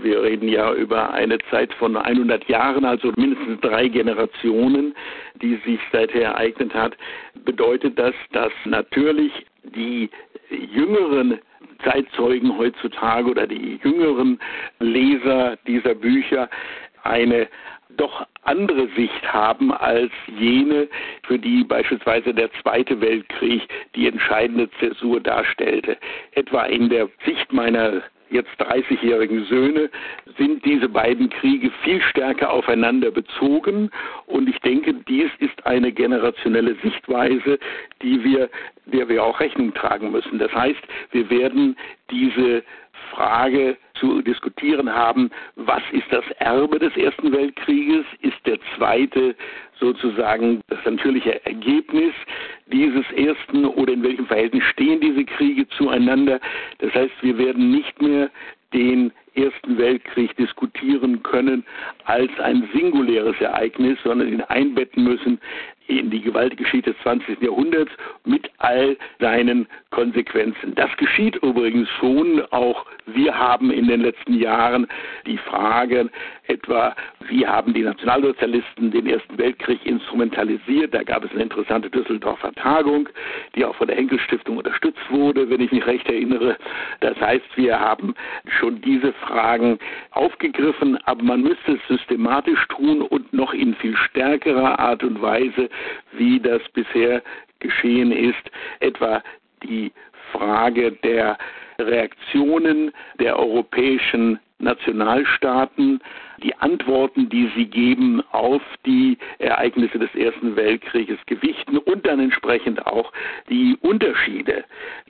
wir 0.01 0.23
reden 0.23 0.47
ja 0.47 0.73
über 0.73 1.11
eine 1.11 1.37
Zeit 1.49 1.73
von 1.73 1.95
100 1.97 2.47
Jahren, 2.47 2.85
also 2.85 3.11
mindestens 3.17 3.59
drei 3.61 3.87
Generationen, 3.87 4.95
die 5.41 5.59
sich 5.65 5.79
seither 5.91 6.23
ereignet 6.23 6.73
hat, 6.73 6.95
bedeutet 7.45 7.97
das, 7.97 8.13
dass 8.31 8.51
natürlich 8.65 9.31
die 9.63 10.09
jüngeren 10.49 11.39
Zeitzeugen 11.83 12.57
heutzutage 12.57 13.29
oder 13.29 13.47
die 13.47 13.79
jüngeren 13.83 14.39
Leser 14.79 15.57
dieser 15.67 15.95
Bücher 15.95 16.49
eine 17.03 17.47
doch 17.97 18.25
andere 18.43 18.87
Sicht 18.95 19.33
haben 19.33 19.71
als 19.71 20.11
jene, 20.27 20.87
für 21.23 21.37
die 21.37 21.63
beispielsweise 21.63 22.33
der 22.33 22.51
Zweite 22.61 22.99
Weltkrieg 23.01 23.61
die 23.95 24.07
entscheidende 24.07 24.69
Zäsur 24.79 25.19
darstellte. 25.19 25.97
Etwa 26.31 26.63
in 26.63 26.89
der 26.89 27.09
Sicht 27.25 27.51
meiner 27.51 28.01
jetzt 28.31 28.49
30-jährigen 28.59 29.45
Söhne 29.45 29.89
sind 30.37 30.63
diese 30.65 30.89
beiden 30.89 31.29
Kriege 31.29 31.69
viel 31.83 32.01
stärker 32.01 32.49
aufeinander 32.51 33.11
bezogen 33.11 33.91
und 34.25 34.49
ich 34.49 34.59
denke, 34.59 34.93
dies 34.93 35.29
ist 35.39 35.65
eine 35.65 35.91
generationelle 35.91 36.75
Sichtweise, 36.81 37.59
die 38.01 38.23
wir, 38.23 38.49
der 38.85 39.07
wir 39.09 39.23
auch 39.23 39.39
Rechnung 39.39 39.73
tragen 39.73 40.11
müssen. 40.11 40.39
Das 40.39 40.53
heißt, 40.53 40.81
wir 41.11 41.29
werden 41.29 41.75
diese 42.09 42.63
Frage 43.11 43.77
zu 43.95 44.21
diskutieren 44.21 44.93
haben, 44.93 45.29
was 45.55 45.83
ist 45.91 46.07
das 46.11 46.23
Erbe 46.39 46.79
des 46.79 46.95
Ersten 46.95 47.31
Weltkrieges, 47.31 48.05
ist 48.21 48.37
der 48.45 48.57
zweite 48.75 49.35
sozusagen 49.81 50.61
das 50.69 50.79
natürliche 50.85 51.43
Ergebnis 51.45 52.13
dieses 52.67 53.05
ersten 53.11 53.65
oder 53.65 53.91
in 53.93 54.03
welchem 54.03 54.27
Verhältnis 54.27 54.63
stehen 54.65 55.01
diese 55.01 55.25
Kriege 55.25 55.67
zueinander. 55.69 56.39
Das 56.77 56.93
heißt, 56.93 57.11
wir 57.21 57.37
werden 57.37 57.71
nicht 57.71 58.01
mehr 58.01 58.29
den 58.73 59.11
Ersten 59.33 59.77
Weltkrieg 59.77 60.35
diskutieren 60.35 61.23
können 61.23 61.65
als 62.05 62.31
ein 62.39 62.67
singuläres 62.73 63.39
Ereignis, 63.39 63.97
sondern 64.03 64.27
ihn 64.27 64.41
einbetten 64.41 65.03
müssen 65.03 65.39
in 65.87 66.09
die 66.09 66.21
Gewaltgeschichte 66.21 66.91
des 66.91 67.01
20. 67.01 67.41
Jahrhunderts 67.41 67.91
mit 68.25 68.49
all 68.57 68.97
seinen 69.19 69.67
Konsequenzen. 69.89 70.75
Das 70.75 70.89
geschieht 70.97 71.37
übrigens 71.37 71.89
schon. 71.99 72.41
Auch 72.51 72.85
wir 73.05 73.37
haben 73.37 73.71
in 73.71 73.87
den 73.87 74.01
letzten 74.01 74.33
Jahren 74.35 74.87
die 75.25 75.37
Frage 75.37 76.09
etwa, 76.47 76.95
wie 77.27 77.45
haben 77.45 77.73
die 77.73 77.83
Nationalsozialisten 77.83 78.91
den 78.91 79.07
Ersten 79.07 79.37
Weltkrieg 79.37 79.85
instrumentalisiert. 79.85 80.93
Da 80.93 81.03
gab 81.03 81.23
es 81.23 81.31
eine 81.31 81.43
interessante 81.43 81.89
Düsseldorfer 81.89 82.51
Tagung, 82.53 83.09
die 83.55 83.65
auch 83.65 83.75
von 83.75 83.87
der 83.87 83.95
Henkel 83.95 84.19
Stiftung 84.19 84.57
unterstützt 84.57 85.09
wurde, 85.09 85.49
wenn 85.49 85.61
ich 85.61 85.71
mich 85.71 85.85
recht 85.85 86.07
erinnere. 86.07 86.57
Das 86.99 87.19
heißt, 87.19 87.45
wir 87.55 87.79
haben 87.79 88.13
schon 88.59 88.81
diese 88.81 89.13
Fragen 89.13 89.79
aufgegriffen, 90.11 90.97
aber 91.05 91.23
man 91.23 91.41
müsste 91.41 91.73
es 91.73 91.87
systematisch 91.87 92.67
tun 92.69 93.01
und 93.01 93.33
noch 93.33 93.53
in 93.53 93.75
viel 93.75 93.95
stärkerer 93.95 94.79
Art 94.79 95.03
und 95.03 95.21
Weise, 95.21 95.69
wie 96.13 96.39
das 96.39 96.61
bisher 96.73 97.21
geschehen 97.59 98.11
ist, 98.11 98.51
etwa 98.79 99.21
die 99.63 99.91
Frage 100.31 100.91
der 101.03 101.37
Reaktionen 101.87 102.91
der 103.19 103.37
europäischen 103.37 104.39
Nationalstaaten, 104.61 105.99
die 106.43 106.55
Antworten, 106.55 107.29
die 107.29 107.51
sie 107.55 107.65
geben 107.65 108.21
auf 108.31 108.61
die 108.85 109.17
Ereignisse 109.39 109.99
des 109.99 110.13
Ersten 110.15 110.55
Weltkrieges 110.55 111.17
gewichten 111.25 111.77
und 111.77 112.05
dann 112.05 112.19
entsprechend 112.19 112.85
auch 112.87 113.11
die 113.49 113.77
Unterschiede 113.81 114.63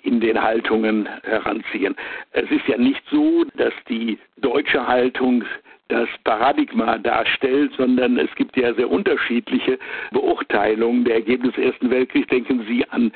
in 0.03 0.19
den 0.19 0.41
Haltungen 0.41 1.07
heranziehen. 1.23 1.95
Es 2.31 2.49
ist 2.49 2.67
ja 2.67 2.77
nicht 2.77 3.03
so, 3.11 3.45
dass 3.55 3.73
die 3.87 4.17
deutsche 4.37 4.85
Haltung 4.87 5.43
das 5.87 6.07
Paradigma 6.23 6.97
darstellt, 6.97 7.73
sondern 7.75 8.17
es 8.17 8.33
gibt 8.35 8.55
ja 8.55 8.73
sehr 8.73 8.89
unterschiedliche 8.89 9.77
Beurteilungen 10.11 11.03
der 11.03 11.15
Ergebnisse 11.15 11.57
des 11.57 11.71
Ersten 11.71 11.89
Weltkriegs. 11.89 12.27
Denken 12.29 12.65
Sie 12.67 12.87
an 12.89 13.11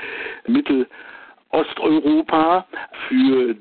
Mittelosteuropa 1.55 2.65
für 3.07 3.55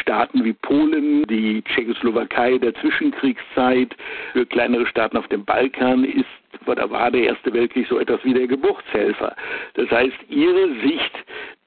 Staaten 0.00 0.44
wie 0.44 0.52
Polen, 0.52 1.24
die 1.24 1.62
Tschechoslowakei 1.62 2.58
der 2.58 2.74
Zwischenkriegszeit, 2.74 3.96
für 4.32 4.44
kleinere 4.44 4.86
Staaten 4.86 5.16
auf 5.16 5.26
dem 5.28 5.44
Balkan 5.44 6.04
ist 6.04 6.26
da 6.66 6.90
war 6.90 7.10
der 7.10 7.22
Erste 7.22 7.52
Weltkrieg 7.52 7.86
so 7.88 7.98
etwas 7.98 8.22
wie 8.22 8.34
der 8.34 8.46
Geburtshelfer. 8.46 9.34
Das 9.74 9.90
heißt, 9.90 10.16
ihre 10.28 10.68
Sicht 10.82 11.12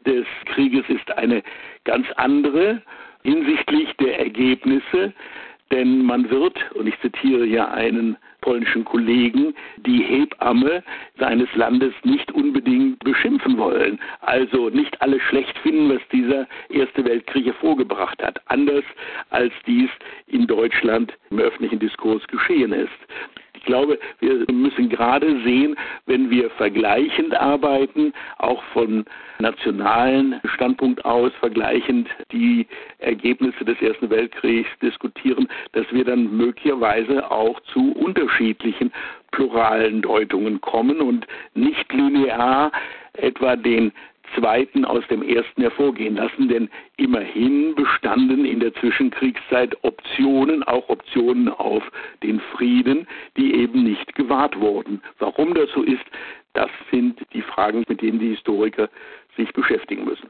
des 0.05 0.25
Krieges 0.45 0.87
ist 0.87 1.11
eine 1.17 1.41
ganz 1.83 2.07
andere 2.15 2.81
hinsichtlich 3.23 3.91
der 3.97 4.19
Ergebnisse, 4.19 5.13
denn 5.73 6.05
man 6.05 6.29
wird, 6.29 6.55
und 6.75 6.87
ich 6.87 6.99
zitiere 7.01 7.45
hier 7.45 7.71
einen 7.71 8.15
polnischen 8.41 8.85
Kollegen, 8.85 9.55
die 9.77 10.03
Hebamme 10.03 10.83
seines 11.17 11.47
Landes 11.55 11.93
nicht 12.03 12.31
unbedingt 12.31 12.99
beschimpfen 12.99 13.57
wollen. 13.57 13.99
Also 14.21 14.69
nicht 14.69 15.01
alle 15.01 15.19
schlecht 15.19 15.57
finden, 15.59 15.89
was 15.89 16.01
dieser 16.11 16.47
Erste 16.69 17.03
Weltkrieg 17.05 17.45
hervorgebracht 17.45 18.21
hat. 18.21 18.39
Anders 18.47 18.83
als 19.31 19.53
dies 19.65 19.89
in 20.27 20.45
Deutschland 20.45 21.13
im 21.31 21.39
öffentlichen 21.39 21.79
Diskurs 21.79 22.25
geschehen 22.27 22.73
ist. 22.73 22.89
Ich 23.63 23.67
glaube, 23.67 23.97
wir 24.19 24.45
müssen 24.51 24.89
gerade 24.89 25.41
sehen, 25.45 25.77
wenn 26.05 26.29
wir 26.29 26.49
vergleichend 26.49 27.33
arbeiten, 27.33 28.11
auch 28.37 28.61
von 28.73 29.05
nationalen 29.39 30.41
Standpunkt 30.53 31.05
aus 31.05 31.31
vergleichend 31.39 32.09
die 32.33 32.67
Ergebnisse 32.99 33.63
des 33.63 33.81
Ersten 33.81 34.09
Weltkriegs 34.09 34.67
diskutieren, 34.81 35.47
dass 35.71 35.85
wir 35.93 36.03
dann 36.03 36.35
möglicherweise 36.35 37.31
auch 37.31 37.57
zu 37.71 37.93
unterschiedlichen 37.93 38.91
pluralen 39.31 40.01
Deutungen 40.01 40.59
kommen 40.59 40.99
und 40.99 41.25
nicht 41.53 41.91
linear 41.93 42.69
etwa 43.13 43.55
den 43.55 43.93
zweiten 44.35 44.85
aus 44.85 45.05
dem 45.07 45.21
ersten 45.21 45.61
hervorgehen 45.61 46.15
lassen, 46.15 46.47
denn 46.47 46.69
immerhin 46.97 47.75
bestanden 47.75 48.45
in 48.45 48.59
der 48.59 48.73
Zwischenkriegszeit 48.75 49.77
Optionen, 49.83 50.63
auch 50.63 50.89
Optionen 50.89 51.49
auf 51.49 51.83
den 52.23 52.39
Frieden, 52.55 53.07
die 53.37 53.53
eben 53.55 53.83
nicht 53.83 54.15
gewahrt 54.15 54.59
wurden. 54.59 55.01
Warum 55.19 55.53
das 55.53 55.69
so 55.71 55.83
ist, 55.83 56.05
das 56.53 56.69
sind 56.91 57.19
die 57.33 57.41
Fragen, 57.41 57.83
mit 57.87 58.01
denen 58.01 58.19
die 58.19 58.29
Historiker 58.29 58.89
sich 59.35 59.51
beschäftigen 59.53 60.05
müssen. 60.05 60.29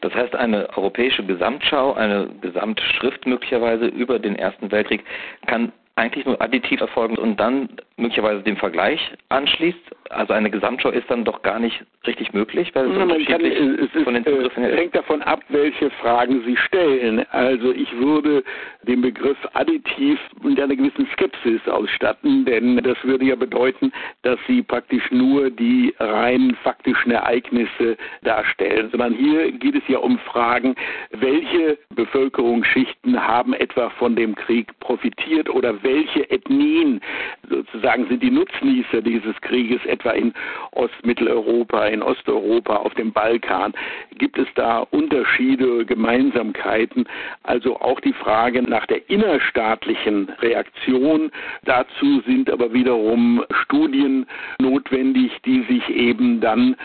Das 0.00 0.14
heißt, 0.14 0.36
eine 0.36 0.68
europäische 0.76 1.24
Gesamtschau, 1.24 1.94
eine 1.94 2.28
Gesamtschrift 2.40 3.26
möglicherweise 3.26 3.86
über 3.86 4.18
den 4.18 4.36
Ersten 4.36 4.70
Weltkrieg 4.70 5.04
kann 5.46 5.72
eigentlich 5.96 6.26
nur 6.26 6.40
additiv 6.42 6.80
erfolgen 6.82 7.16
und 7.16 7.40
dann 7.40 7.70
möglicherweise 7.96 8.42
den 8.42 8.58
Vergleich 8.58 9.00
anschließt. 9.30 9.78
Also 10.10 10.34
eine 10.34 10.50
Gesamtschau 10.50 10.90
ist 10.90 11.10
dann 11.10 11.24
doch 11.24 11.40
gar 11.40 11.58
nicht 11.58 11.82
richtig 12.06 12.34
möglich, 12.34 12.70
weil 12.74 12.90
es, 12.90 12.96
ja, 12.96 13.02
unterschiedlich 13.02 13.58
kann, 13.58 13.74
es 13.74 13.94
ist, 13.94 14.04
von 14.04 14.14
den 14.14 14.24
Zugriffen 14.24 14.62
her 14.62 14.76
hängt 14.76 14.94
davon 14.94 15.22
ab, 15.22 15.42
welche 15.48 15.90
Fragen 15.90 16.42
Sie 16.44 16.56
stellen. 16.56 17.24
Also 17.30 17.72
ich 17.72 17.90
würde 17.98 18.44
den 18.82 19.00
Begriff 19.00 19.38
additiv 19.54 20.20
mit 20.42 20.60
einer 20.60 20.76
gewissen 20.76 21.08
Skepsis 21.14 21.66
ausstatten, 21.66 22.44
denn 22.44 22.76
das 22.76 22.96
würde 23.02 23.24
ja 23.24 23.34
bedeuten, 23.34 23.90
dass 24.22 24.38
Sie 24.46 24.62
praktisch 24.62 25.10
nur 25.10 25.50
die 25.50 25.94
rein 25.98 26.56
faktischen 26.62 27.12
Ereignisse 27.12 27.96
darstellen, 28.22 28.90
sondern 28.90 29.14
hier 29.14 29.50
geht 29.52 29.74
es 29.74 29.82
ja 29.88 29.98
um 29.98 30.18
Fragen, 30.18 30.74
welche 31.10 31.78
Bevölkerungsschichten 31.94 33.26
haben 33.26 33.54
etwa 33.54 33.88
von 33.90 34.14
dem 34.14 34.34
Krieg 34.34 34.78
profitiert 34.80 35.48
oder 35.48 35.82
welche 35.86 36.28
Ethnien 36.30 37.00
sozusagen 37.48 38.06
sind 38.08 38.22
die 38.22 38.30
Nutznießer 38.30 39.02
dieses 39.02 39.40
Krieges, 39.40 39.84
etwa 39.86 40.10
in 40.10 40.34
Ostmitteleuropa, 40.72 41.86
in 41.86 42.02
Osteuropa, 42.02 42.76
auf 42.76 42.92
dem 42.94 43.12
Balkan. 43.12 43.72
Gibt 44.18 44.36
es 44.38 44.48
da 44.56 44.80
Unterschiede, 44.90 45.84
Gemeinsamkeiten? 45.84 47.08
Also 47.44 47.80
auch 47.80 48.00
die 48.00 48.12
Frage 48.12 48.62
nach 48.62 48.86
der 48.86 49.08
innerstaatlichen 49.08 50.28
Reaktion. 50.40 51.30
Dazu 51.64 52.20
sind 52.26 52.50
aber 52.50 52.72
wiederum 52.72 53.44
Studien 53.62 54.26
notwendig, 54.60 55.30
die 55.44 55.62
sich 55.62 55.88
eben 55.90 56.40
dann 56.40 56.76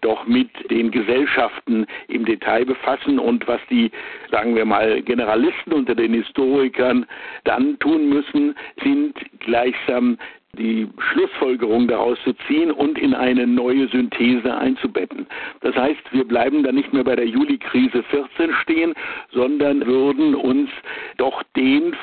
doch 0.00 0.26
mit 0.26 0.48
den 0.70 0.90
Gesellschaften 0.90 1.86
im 2.08 2.24
Detail 2.24 2.64
befassen 2.64 3.18
und 3.18 3.46
was 3.46 3.60
die, 3.70 3.90
sagen 4.30 4.54
wir 4.54 4.64
mal, 4.64 5.02
Generalisten 5.02 5.72
unter 5.72 5.94
den 5.94 6.14
Historikern 6.14 7.06
dann 7.44 7.78
tun 7.78 8.08
müssen, 8.08 8.54
sind 8.82 9.14
gleichsam 9.40 10.18
die 10.58 10.88
Schlussfolgerung 10.98 11.86
daraus 11.86 12.18
zu 12.24 12.32
ziehen 12.48 12.72
und 12.72 12.98
in 12.98 13.14
eine 13.14 13.46
neue 13.46 13.86
Synthese 13.88 14.56
einzubetten. 14.56 15.26
Das 15.60 15.76
heißt, 15.76 16.00
wir 16.10 16.24
bleiben 16.24 16.64
dann 16.64 16.74
nicht 16.74 16.92
mehr 16.92 17.04
bei 17.04 17.14
der 17.14 17.26
Juli-Krise 17.26 18.02
14 18.02 18.52
stehen, 18.62 18.94
sondern 19.32 19.86
würden 19.86 20.34
uns 20.34 20.68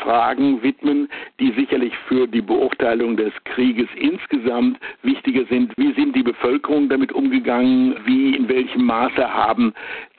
Fragen 0.08 0.64
widmen, 0.64 1.10
die 1.38 1.52
sicherlich 1.52 1.94
für 2.08 2.28
die 2.28 2.42
Beurteilung 2.42 3.18
des 3.18 3.34
Krieges 3.44 3.90
insgesamt 3.98 4.80
wichtiger 5.04 5.44
sind. 5.50 5.74
Wie 5.76 5.92
sind 5.96 6.16
die 6.16 6.24
Bevölkerung 6.24 6.88
damit 6.88 7.12
umgegangen? 7.12 7.94
Wie, 8.06 8.34
in 8.34 8.48
welchem 8.48 8.86
Maße 8.86 9.34
haben 9.34 9.74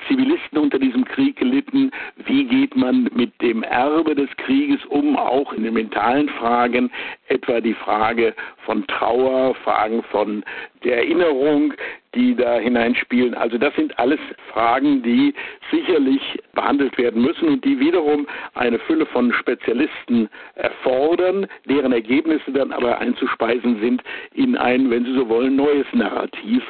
Zivilisten 0.06 0.58
unter 0.58 0.78
diesem 0.78 1.06
Krieg 1.06 1.36
gelitten? 1.36 1.90
Wie 2.26 2.44
geht 2.44 2.76
man 2.76 3.08
mit 3.14 3.32
dem 3.40 3.62
Erbe 3.62 4.14
des 4.14 4.28
Krieges 4.36 4.84
um, 4.90 5.16
auch 5.16 5.54
in 5.54 5.62
den 5.62 5.72
mentalen 5.72 6.28
Fragen, 6.28 6.90
etwa 7.28 7.58
die 7.62 7.72
Frage 7.72 8.34
von 8.66 8.86
Trauer, 8.88 9.54
Fragen 9.54 10.02
von 10.02 10.44
der 10.84 10.98
Erinnerung, 10.98 11.72
die 12.18 12.34
da 12.34 12.58
hineinspielen. 12.58 13.34
Also 13.34 13.58
das 13.58 13.74
sind 13.76 13.96
alles 13.98 14.18
Fragen, 14.52 15.02
die 15.04 15.32
sicherlich 15.70 16.20
behandelt 16.52 16.98
werden 16.98 17.22
müssen 17.22 17.48
und 17.48 17.64
die 17.64 17.78
wiederum 17.78 18.26
eine 18.54 18.80
Fülle 18.80 19.06
von 19.06 19.32
Spezialisten 19.32 20.28
erfordern, 20.56 21.46
deren 21.66 21.92
Ergebnisse 21.92 22.50
dann 22.50 22.72
aber 22.72 22.98
einzuspeisen 22.98 23.80
sind 23.80 24.02
in 24.34 24.56
ein, 24.56 24.90
wenn 24.90 25.04
Sie 25.04 25.14
so 25.14 25.28
wollen, 25.28 25.54
neues 25.54 25.86
Narrativ 25.92 26.64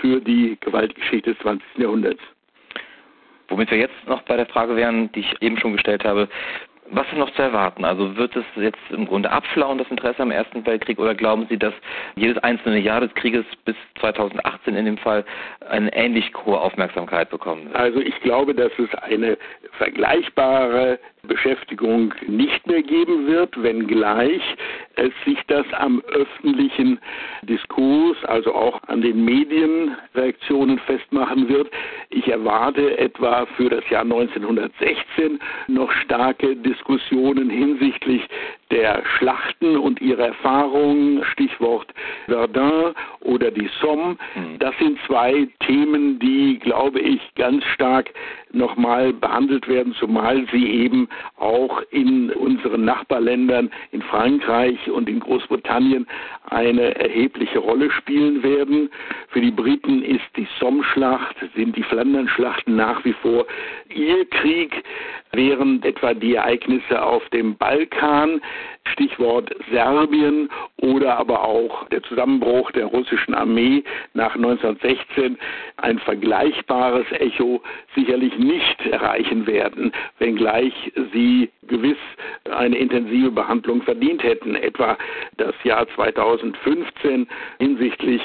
für 0.00 0.20
die 0.20 0.56
Gewaltgeschichte 0.60 1.30
des 1.34 1.38
20. 1.40 1.66
Jahrhunderts. 1.78 2.20
Womit 3.48 3.72
wir 3.72 3.78
jetzt 3.78 4.06
noch 4.06 4.22
bei 4.22 4.36
der 4.36 4.46
Frage 4.46 4.76
wären, 4.76 5.10
die 5.12 5.20
ich 5.20 5.42
eben 5.42 5.58
schon 5.58 5.72
gestellt 5.72 6.04
habe, 6.04 6.28
Was 6.90 7.06
ist 7.06 7.16
noch 7.16 7.30
zu 7.34 7.42
erwarten? 7.42 7.84
Also 7.84 8.16
wird 8.16 8.36
es 8.36 8.44
jetzt 8.56 8.78
im 8.90 9.06
Grunde 9.06 9.30
abflauen, 9.30 9.78
das 9.78 9.88
Interesse 9.88 10.20
am 10.20 10.30
Ersten 10.30 10.66
Weltkrieg, 10.66 10.98
oder 10.98 11.14
glauben 11.14 11.46
Sie, 11.48 11.56
dass 11.56 11.72
jedes 12.16 12.36
einzelne 12.42 12.78
Jahr 12.78 13.00
des 13.00 13.14
Krieges 13.14 13.44
bis 13.64 13.76
2018 14.00 14.74
in 14.74 14.84
dem 14.84 14.98
Fall 14.98 15.24
eine 15.68 15.94
ähnlich 15.94 16.32
hohe 16.44 16.60
Aufmerksamkeit 16.60 17.30
bekommen 17.30 17.66
wird? 17.66 17.76
Also 17.76 18.00
ich 18.00 18.18
glaube, 18.20 18.54
dass 18.54 18.72
es 18.78 18.94
eine 18.96 19.38
vergleichbare 19.78 20.98
Beschäftigung 21.28 22.12
nicht 22.26 22.66
mehr 22.66 22.82
geben 22.82 23.28
wird, 23.28 23.62
wenngleich 23.62 24.42
es 24.96 25.12
sich 25.24 25.38
das 25.46 25.64
am 25.72 26.02
öffentlichen 26.08 26.98
Diskurs, 27.42 28.16
also 28.24 28.52
auch 28.52 28.82
an 28.88 29.02
den 29.02 29.24
Medienreaktionen 29.24 30.80
festmachen 30.80 31.48
wird. 31.48 31.70
Ich 32.10 32.26
erwarte 32.26 32.98
etwa 32.98 33.46
für 33.56 33.68
das 33.70 33.88
Jahr 33.88 34.02
1916 34.02 35.38
noch 35.68 35.92
starke 35.92 36.56
Diskussionen 36.56 37.50
hinsichtlich 37.50 38.22
der 38.72 39.04
Schlachten 39.16 39.76
und 39.76 40.00
ihrer 40.00 40.28
Erfahrungen, 40.28 41.22
Stichwort 41.24 41.94
Verdun 42.26 42.94
oder 43.24 43.50
die 43.50 43.68
Somme. 43.80 44.16
Mhm. 44.34 44.58
Das 44.58 44.76
sind 44.78 44.98
zwei 45.06 45.48
Themen, 45.66 46.18
die, 46.18 46.58
glaube 46.58 47.00
ich, 47.00 47.20
ganz 47.34 47.64
stark 47.74 48.10
nochmal 48.52 49.12
behandelt 49.12 49.66
werden, 49.68 49.94
zumal 49.98 50.46
sie 50.52 50.66
eben 50.66 51.08
auch 51.36 51.82
in 51.90 52.30
unseren 52.30 52.84
Nachbarländern, 52.84 53.70
in 53.92 54.02
Frankreich 54.02 54.90
und 54.90 55.08
in 55.08 55.20
Großbritannien, 55.20 56.06
eine 56.50 56.94
erhebliche 56.96 57.58
Rolle 57.58 57.90
spielen 57.90 58.42
werden. 58.42 58.90
Für 59.28 59.40
die 59.40 59.50
Briten 59.50 60.02
ist 60.02 60.24
die 60.36 60.46
Somme-Schlacht, 60.60 61.36
sind 61.54 61.76
die 61.76 61.82
Flandern-Schlachten 61.82 62.76
nach 62.76 63.04
wie 63.04 63.14
vor 63.14 63.46
ihr 63.88 64.28
Krieg, 64.28 64.82
während 65.32 65.84
etwa 65.86 66.12
die 66.12 66.34
Ereignisse 66.34 67.02
auf 67.02 67.26
dem 67.30 67.56
Balkan, 67.56 68.40
Stichwort 68.92 69.54
Serbien 69.70 70.50
oder 70.78 71.16
aber 71.16 71.42
auch 71.44 71.88
der 71.88 72.02
Zusammenbruch 72.02 72.70
der 72.72 72.86
russischen 72.86 73.11
Armee 73.34 73.84
nach 74.14 74.34
1916 74.34 75.38
ein 75.76 75.98
vergleichbares 75.98 77.06
Echo 77.12 77.62
sicherlich 77.94 78.36
nicht 78.38 78.86
erreichen 78.86 79.46
werden, 79.46 79.92
wenngleich 80.18 80.72
sie 81.12 81.50
gewiss 81.68 81.98
eine 82.50 82.76
intensive 82.76 83.30
Behandlung 83.30 83.82
verdient 83.82 84.22
hätten. 84.22 84.54
Etwa 84.54 84.96
das 85.36 85.54
Jahr 85.64 85.86
2015 85.94 87.26
hinsichtlich 87.58 88.22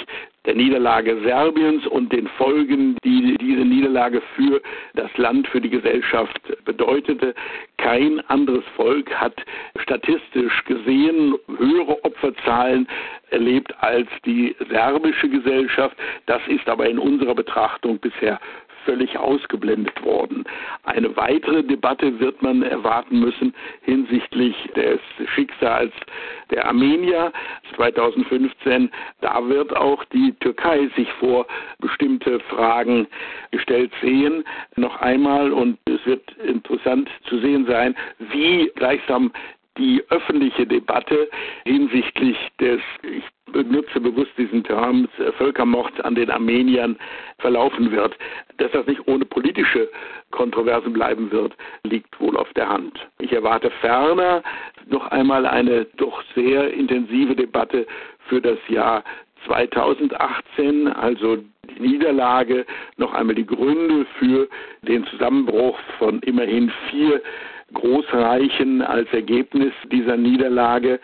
der 0.48 0.56
Niederlage 0.56 1.20
Serbiens 1.24 1.86
und 1.86 2.12
den 2.12 2.28
Folgen, 2.30 2.96
die 3.04 3.36
diese 3.38 3.66
Niederlage 3.66 4.22
für 4.36 4.62
das 4.96 5.16
Land, 5.18 5.48
für 5.50 5.60
die 5.60 5.70
Gesellschaft 5.70 6.42
bedeutete. 6.64 7.36
Kein 7.78 8.22
anderes 8.30 8.64
Volk 8.76 9.14
hat 9.14 9.36
statistisch 9.78 10.64
gesehen 10.66 11.36
höhere 11.58 12.04
Opferzahlen 12.04 12.88
erlebt 13.30 13.74
als 13.82 14.08
die 14.26 14.56
serbische 14.70 15.28
Gesellschaft. 15.28 15.98
Das 16.28 16.42
ist 16.48 16.68
aber 16.70 16.90
in 16.90 16.98
unserer 16.98 17.36
Betrachtung 17.36 18.00
bisher 18.00 18.40
völlig 18.88 19.20
ausgeblendet 19.20 20.02
worden. 20.06 20.46
Eine 20.84 21.16
weitere 21.18 21.62
Debatte 21.62 22.22
wird 22.22 22.42
man 22.42 22.64
erwarten 22.64 23.20
müssen 23.20 23.54
hinsichtlich 23.82 24.56
des 24.78 25.00
Schicksals 25.36 25.92
der 26.52 26.66
Armenier 26.66 27.34
2015. 27.76 28.90
Da 29.20 29.46
wird 29.50 29.76
auch 29.76 30.06
die 30.06 30.34
Türkei 30.40 30.90
sich 30.96 31.12
vor 31.20 31.46
bestimmte 31.80 32.40
Fragen 32.40 33.08
gestellt 33.52 33.92
sehen. 34.02 34.46
Noch 34.78 35.02
einmal, 35.02 35.52
und 35.52 35.78
es 35.86 36.06
wird 36.06 36.24
interessant 36.38 37.10
zu 37.28 37.40
sehen 37.40 37.66
sein, 37.66 37.94
wie 38.20 38.72
gleichsam 38.76 39.34
die 39.78 40.04
öffentliche 40.10 40.66
Debatte 40.66 41.30
hinsichtlich 41.66 42.38
des, 42.60 42.82
ich 43.04 43.24
benutze 43.52 44.00
bewusst 44.00 44.32
diesen 44.38 44.64
Term, 44.64 45.08
Völkermord 45.38 46.04
an 46.04 46.16
den 46.16 46.30
Armeniern 46.30 46.98
verlaufen 47.40 47.92
wird. 47.92 48.16
Dass 48.58 48.72
das 48.72 48.86
nicht 48.88 49.08
ohne 49.08 49.26
politische 49.26 49.90
Kontroversen 50.32 50.94
bleiben 50.94 51.32
wird, 51.32 51.56
liegt 51.84 52.20
wohl 52.20 52.36
auf 52.38 52.52
der 52.54 52.68
Hand. 52.68 53.00
Ich 53.20 53.32
erwarte 53.32 53.70
ferner 53.82 54.44
noch 54.88 55.08
einmal 55.08 55.46
eine 55.46 55.86
doch 55.98 56.24
sehr 56.36 56.74
intensive 56.74 57.36
Debatte 57.36 57.86
für 58.28 58.42
das 58.42 58.58
Jahr 58.68 59.04
2018, 59.46 60.88
also 60.88 61.38
die 61.70 61.80
Niederlage, 61.80 62.66
noch 62.98 63.14
einmal 63.14 63.36
die 63.36 63.46
Gründe 63.46 64.06
für 64.20 64.48
den 64.82 65.06
Zusammenbruch 65.08 65.78
von 66.00 66.20
immerhin 66.22 66.72
vier 66.90 67.22
Großreichen 67.74 68.82
als 68.82 69.12
Ergebnis 69.12 69.74
dieser 69.92 70.16
Niederlage 70.16 71.00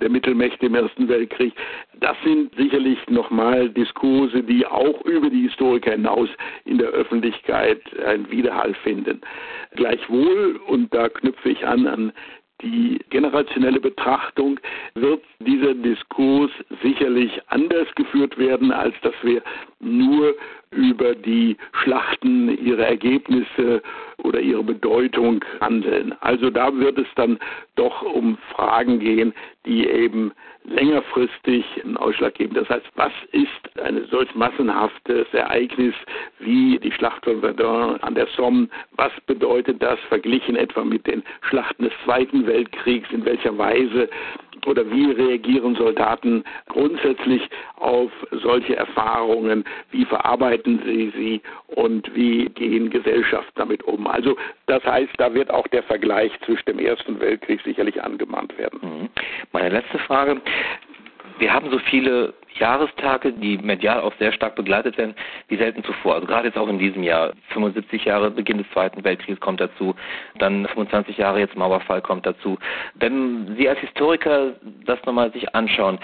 der 0.00 0.10
Mittelmächte 0.10 0.66
im 0.66 0.74
Ersten 0.74 1.08
Weltkrieg. 1.08 1.54
Das 2.00 2.16
sind 2.24 2.54
sicherlich 2.56 2.98
nochmal 3.08 3.68
Diskurse, 3.70 4.42
die 4.42 4.66
auch 4.66 5.00
über 5.02 5.30
die 5.30 5.42
Historiker 5.42 5.92
hinaus 5.92 6.28
in 6.64 6.78
der 6.78 6.88
Öffentlichkeit 6.88 7.80
einen 8.04 8.30
Widerhall 8.30 8.74
finden. 8.82 9.20
Gleichwohl, 9.76 10.60
und 10.66 10.92
da 10.92 11.08
knüpfe 11.08 11.50
ich 11.50 11.66
an 11.66 11.86
an 11.86 12.12
die 12.62 12.98
generationelle 13.10 13.80
Betrachtung 13.80 14.58
wird 14.94 15.22
dieser 15.40 15.74
Diskurs 15.74 16.50
sicherlich 16.82 17.40
anders 17.48 17.86
geführt 17.94 18.36
werden, 18.38 18.72
als 18.72 18.94
dass 19.02 19.14
wir 19.22 19.42
nur 19.80 20.34
über 20.70 21.14
die 21.14 21.56
Schlachten, 21.72 22.56
ihre 22.64 22.84
Ergebnisse 22.84 23.82
oder 24.18 24.40
ihre 24.40 24.64
Bedeutung 24.64 25.44
handeln. 25.60 26.14
Also 26.20 26.50
da 26.50 26.74
wird 26.74 26.98
es 26.98 27.06
dann 27.14 27.38
doch 27.76 28.02
um 28.02 28.36
Fragen 28.52 28.98
gehen, 28.98 29.32
die 29.64 29.86
eben 29.86 30.32
längerfristig 30.70 31.64
einen 31.84 31.96
Ausschlag 31.96 32.34
geben. 32.34 32.54
Das 32.54 32.68
heißt, 32.68 32.86
was 32.96 33.12
ist 33.32 33.80
ein 33.82 34.04
solch 34.10 34.34
massenhaftes 34.34 35.26
Ereignis 35.32 35.94
wie 36.38 36.78
die 36.78 36.92
Schlacht 36.92 37.24
von 37.24 37.40
Verdun 37.40 38.00
an 38.00 38.14
der 38.14 38.26
Somme? 38.28 38.68
Was 38.92 39.12
bedeutet 39.26 39.82
das 39.82 39.98
verglichen 40.08 40.56
etwa 40.56 40.84
mit 40.84 41.06
den 41.06 41.22
Schlachten 41.42 41.84
des 41.84 41.92
Zweiten 42.04 42.46
Weltkriegs? 42.46 43.08
In 43.12 43.24
welcher 43.24 43.56
Weise 43.56 44.08
oder 44.66 44.90
wie 44.90 45.10
reagieren 45.10 45.74
Soldaten 45.76 46.44
grundsätzlich 46.68 47.42
auf 47.76 48.10
solche 48.30 48.76
Erfahrungen? 48.76 49.64
Wie 49.90 50.04
verarbeiten 50.04 50.80
sie 50.84 51.12
sie 51.16 51.40
und 51.68 52.14
wie 52.14 52.46
gehen 52.46 52.90
Gesellschaften 52.90 53.52
damit 53.54 53.82
um? 53.84 54.06
Also 54.06 54.36
das 54.66 54.84
heißt, 54.84 55.12
da 55.18 55.32
wird 55.34 55.50
auch 55.50 55.66
der 55.68 55.82
Vergleich 55.84 56.32
zwischen 56.44 56.66
dem 56.66 56.78
Ersten 56.78 57.20
Weltkrieg 57.20 57.60
sicherlich 57.62 58.02
angemahnt 58.02 58.56
werden. 58.58 58.80
Mhm. 58.82 59.08
Meine 59.52 59.70
letzte 59.70 59.98
Frage. 59.98 60.40
Wir 61.38 61.52
haben 61.52 61.70
so 61.70 61.78
viele 61.78 62.34
Jahrestage, 62.58 63.32
die 63.32 63.58
medial 63.58 64.00
auch 64.00 64.12
sehr 64.18 64.32
stark 64.32 64.56
begleitet 64.56 64.98
werden, 64.98 65.14
wie 65.48 65.56
selten 65.56 65.84
zuvor. 65.84 66.14
Also 66.16 66.26
gerade 66.26 66.48
jetzt 66.48 66.58
auch 66.58 66.68
in 66.68 66.78
diesem 66.78 67.02
Jahr. 67.02 67.32
75 67.50 68.04
Jahre 68.04 68.30
Beginn 68.30 68.58
des 68.58 68.70
Zweiten 68.72 69.04
Weltkriegs 69.04 69.40
kommt 69.40 69.60
dazu, 69.60 69.94
dann 70.38 70.66
25 70.66 71.16
Jahre 71.18 71.40
jetzt 71.40 71.56
Mauerfall 71.56 72.02
kommt 72.02 72.26
dazu. 72.26 72.58
Wenn 72.94 73.56
Sie 73.56 73.68
als 73.68 73.78
Historiker 73.80 74.54
das 74.84 74.98
nochmal 75.04 75.32
sich 75.32 75.54
anschauen, 75.54 75.98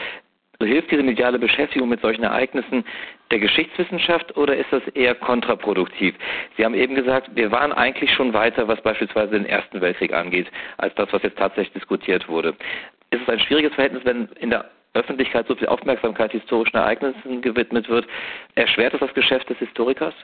hilft 0.63 0.91
diese 0.91 1.03
mediale 1.03 1.39
Beschäftigung 1.39 1.89
mit 1.89 2.01
solchen 2.01 2.23
Ereignissen 2.23 2.85
der 3.31 3.39
Geschichtswissenschaft 3.39 4.37
oder 4.37 4.57
ist 4.57 4.73
das 4.73 4.87
eher 4.95 5.15
kontraproduktiv? 5.15 6.15
Sie 6.57 6.65
haben 6.65 6.75
eben 6.75 6.95
gesagt, 6.95 7.31
wir 7.35 7.51
waren 7.51 7.73
eigentlich 7.73 8.13
schon 8.13 8.33
weiter, 8.33 8.69
was 8.69 8.81
beispielsweise 8.81 9.33
den 9.33 9.47
Ersten 9.47 9.81
Weltkrieg 9.81 10.13
angeht, 10.13 10.51
als 10.79 10.95
das, 10.95 11.13
was 11.13 11.23
jetzt 11.23 11.39
tatsächlich 11.39 11.73
diskutiert 11.73 12.29
wurde. 12.29 12.55
Ist 13.11 13.23
es 13.23 13.29
ein 13.29 13.41
schwieriges 13.41 13.75
Verhältnis, 13.75 14.05
wenn 14.05 14.29
in 14.41 14.51
der 14.51 14.71
Öffentlichkeit 14.95 15.47
so 15.49 15.55
viel 15.55 15.69
Aufmerksamkeit 15.69 16.33
historischen 16.33 16.77
Ereignissen 16.77 17.43
gewidmet 17.43 17.89
wird? 17.89 18.07
Erschwert 18.55 18.95
das 18.95 19.01
das 19.01 19.15
Geschäft 19.15 19.51
des 19.51 19.59
Historikers? 19.59 20.15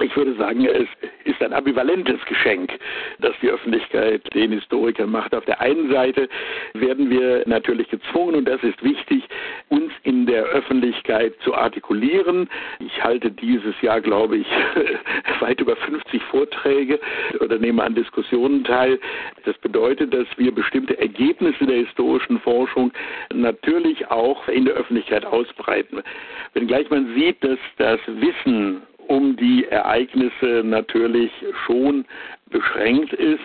Ich 0.00 0.14
würde 0.14 0.34
sagen, 0.34 0.66
es 0.66 0.88
ist 1.24 1.42
ein 1.42 1.54
ambivalentes 1.54 2.22
Geschenk, 2.26 2.70
das 3.18 3.32
die 3.40 3.48
Öffentlichkeit 3.48 4.22
den 4.34 4.52
Historikern 4.52 5.10
macht. 5.10 5.34
Auf 5.34 5.44
der 5.46 5.60
einen 5.60 5.90
Seite 5.90 6.28
werden 6.74 7.08
wir 7.08 7.44
natürlich 7.46 7.88
gezwungen, 7.88 8.34
und 8.34 8.44
das 8.46 8.62
ist 8.62 8.82
wichtig, 8.82 9.24
uns 9.68 9.90
in 10.02 10.26
der 10.26 10.44
Öffentlichkeit 10.44 11.34
zu 11.42 11.54
artikulieren. 11.54 12.48
Ich 12.80 13.02
halte 13.02 13.30
dieses 13.30 13.80
Jahr, 13.80 14.02
glaube 14.02 14.36
ich, 14.36 14.46
weit 15.40 15.60
über 15.60 15.76
50 15.76 16.22
Vorträge 16.24 17.00
oder 17.40 17.58
nehme 17.58 17.82
an 17.82 17.94
Diskussionen 17.94 18.64
teil. 18.64 18.98
Das 19.44 19.56
bedeutet, 19.58 20.12
dass 20.12 20.26
wir 20.36 20.54
bestimmte 20.54 20.98
Ergebnisse 20.98 21.64
der 21.64 21.76
historischen 21.76 22.38
Forschung 22.40 22.92
natürlich 23.32 24.10
auch 24.10 24.46
in 24.48 24.66
der 24.66 24.74
Öffentlichkeit 24.74 25.24
ausbreiten. 25.24 26.02
Wenngleich 26.52 26.90
man 26.90 27.14
sieht, 27.14 27.42
dass 27.42 27.58
das 27.78 28.00
Wissen 28.06 28.82
um 29.08 29.36
die 29.36 29.66
Ereignisse 29.66 30.62
natürlich 30.64 31.30
schon 31.66 32.04
beschränkt 32.50 33.12
ist, 33.12 33.40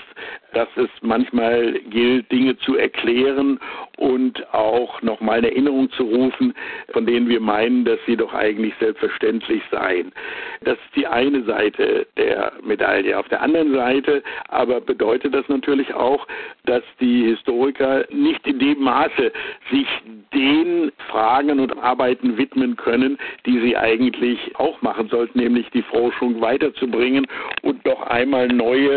dass 0.54 0.68
es 0.76 0.90
manchmal 1.02 1.80
gilt, 1.90 2.32
Dinge 2.32 2.58
zu 2.58 2.76
erklären 2.76 3.60
und 3.98 4.54
auch 4.54 5.02
nochmal 5.02 5.40
in 5.40 5.46
Erinnerung 5.46 5.90
zu 5.92 6.04
rufen, 6.04 6.54
von 6.92 7.06
denen 7.06 7.30
wir 7.30 7.40
meinen, 7.40 7.86
dass 7.86 8.00
sie 8.06 8.18
doch 8.18 8.34
eigentlich 8.34 8.74
selbstverständlich 8.80 9.62
seien. 9.72 10.12
Das 10.64 10.74
ist 10.74 10.96
die 10.96 11.08
eine 11.08 11.44
Seite 11.44 12.06
der 12.18 12.54
Medaille. 12.64 13.18
Auf 13.18 13.30
der 13.30 13.42
anderen 13.42 13.74
Seite 13.74 14.24
aber 14.50 14.82
bedeutet 14.82 15.34
das 15.34 15.48
natürlich 15.48 15.94
auch, 15.94 16.28
dass 16.66 16.84
die 17.00 17.24
Historiker 17.26 18.06
nicht 18.12 18.46
in 18.46 18.60
dem 18.60 18.82
Maße 18.82 19.32
sich 19.72 19.88
den 20.34 20.92
Fragen 21.10 21.60
und 21.60 21.78
Arbeiten 21.78 22.38
widmen 22.38 22.76
können, 22.76 23.18
die 23.46 23.60
sie 23.60 23.78
eigentlich 23.78 24.56
auch 24.56 24.82
machen 24.82 25.08
sollten, 25.10 25.40
nämlich 25.40 25.70
die 25.72 25.82
Forschung 25.82 26.42
weiterzubringen 26.42 27.26
und 27.62 27.86
noch 27.86 28.02
einmal 28.04 28.48
neue 28.48 28.91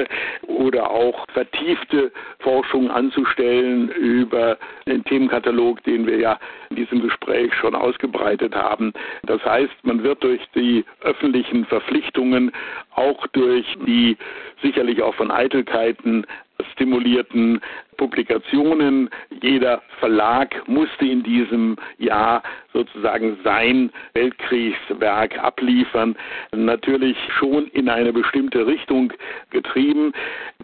oder 0.46 0.90
auch 0.90 1.26
vertiefte 1.32 2.12
Forschung 2.40 2.90
anzustellen 2.90 3.88
über 3.90 4.58
den 4.86 5.04
Themenkatalog, 5.04 5.82
den 5.84 6.06
wir 6.06 6.18
ja 6.18 6.38
in 6.70 6.76
diesem 6.76 7.02
Gespräch 7.02 7.52
schon 7.54 7.74
ausgebreitet 7.74 8.54
haben. 8.54 8.92
Das 9.24 9.44
heißt, 9.44 9.74
man 9.82 10.02
wird 10.02 10.22
durch 10.22 10.40
die 10.54 10.84
öffentlichen 11.02 11.64
Verpflichtungen, 11.66 12.52
auch 12.94 13.26
durch 13.28 13.66
die 13.86 14.16
sicherlich 14.62 15.02
auch 15.02 15.14
von 15.14 15.30
Eitelkeiten 15.30 16.26
stimulierten 16.72 17.60
Publikationen. 17.96 19.10
Jeder 19.42 19.82
Verlag 19.98 20.66
musste 20.68 21.04
in 21.04 21.22
diesem 21.22 21.76
Jahr 21.98 22.42
sozusagen 22.72 23.38
sein 23.44 23.90
Weltkriegswerk 24.14 25.38
abliefern. 25.42 26.16
Natürlich 26.52 27.16
schon 27.38 27.68
in 27.68 27.88
eine 27.88 28.12
bestimmte 28.12 28.66
Richtung 28.66 29.12
getrieben. 29.50 30.12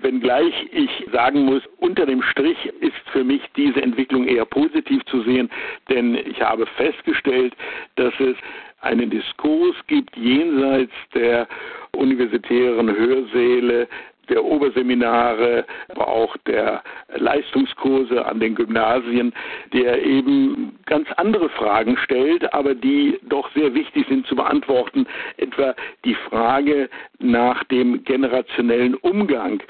Wenngleich 0.00 0.54
ich 0.72 0.90
sagen 1.12 1.44
muss, 1.44 1.62
unter 1.78 2.06
dem 2.06 2.22
Strich 2.22 2.58
ist 2.80 3.08
für 3.12 3.24
mich 3.24 3.42
diese 3.56 3.82
Entwicklung 3.82 4.26
eher 4.26 4.44
positiv 4.44 5.04
zu 5.06 5.22
sehen, 5.22 5.50
denn 5.88 6.14
ich 6.14 6.40
habe 6.40 6.66
festgestellt, 6.66 7.54
dass 7.96 8.12
es 8.18 8.36
einen 8.80 9.10
Diskurs 9.10 9.76
gibt 9.86 10.16
jenseits 10.16 10.92
der 11.14 11.46
universitären 11.92 12.94
Hörsäle, 12.96 13.88
der 14.30 14.44
Oberseminare, 14.44 15.64
aber 15.88 16.08
auch 16.08 16.36
der 16.46 16.82
Leistungskurse 17.16 18.24
an 18.24 18.40
den 18.40 18.54
Gymnasien, 18.54 19.32
der 19.72 20.02
eben 20.02 20.78
ganz 20.86 21.08
andere 21.16 21.48
Fragen 21.50 21.96
stellt, 21.98 22.52
aber 22.54 22.74
die 22.74 23.18
doch 23.28 23.50
sehr 23.54 23.74
wichtig 23.74 24.06
sind 24.08 24.26
zu 24.26 24.36
beantworten. 24.36 25.06
Etwa 25.36 25.74
die 26.04 26.14
Frage 26.14 26.88
nach 27.18 27.62
dem 27.64 28.04
generationellen 28.04 28.94
Umgang. 28.94 29.62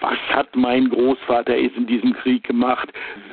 Was 0.00 0.18
hat 0.30 0.54
mein 0.54 0.90
Großvater 0.90 1.56
in 1.56 1.86
diesem 1.86 2.12
Krieg 2.14 2.44
gemacht? 2.44 2.88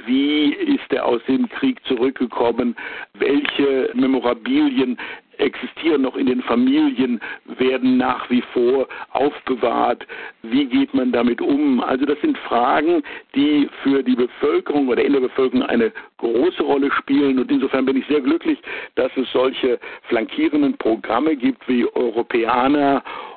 Wie 0.05 0.53
ist 0.53 0.91
er 0.91 1.05
aus 1.05 1.21
dem 1.27 1.47
Krieg 1.49 1.83
zurückgekommen? 1.85 2.75
Welche 3.13 3.91
Memorabilien 3.93 4.97
existieren 5.39 6.01
noch 6.01 6.15
in 6.15 6.27
den 6.27 6.41
Familien, 6.41 7.19
werden 7.57 7.97
nach 7.97 8.29
wie 8.29 8.41
vor 8.53 8.87
aufbewahrt. 9.11 10.05
Wie 10.43 10.65
geht 10.65 10.93
man 10.93 11.11
damit 11.11 11.41
um? 11.41 11.81
Also 11.81 12.05
das 12.05 12.19
sind 12.21 12.37
Fragen, 12.39 13.03
die 13.33 13.69
für 13.83 14.03
die 14.03 14.15
Bevölkerung 14.15 14.87
oder 14.87 15.03
in 15.03 15.13
der 15.13 15.21
Bevölkerung 15.21 15.63
eine 15.63 15.91
große 16.17 16.63
Rolle 16.63 16.91
spielen. 16.91 17.39
Und 17.39 17.51
insofern 17.51 17.85
bin 17.85 17.97
ich 17.97 18.07
sehr 18.07 18.21
glücklich, 18.21 18.59
dass 18.95 19.11
es 19.15 19.31
solche 19.31 19.79
flankierenden 20.03 20.77
Programme 20.77 21.35
gibt 21.35 21.67
wie 21.67 21.85
Europäer 21.95 22.55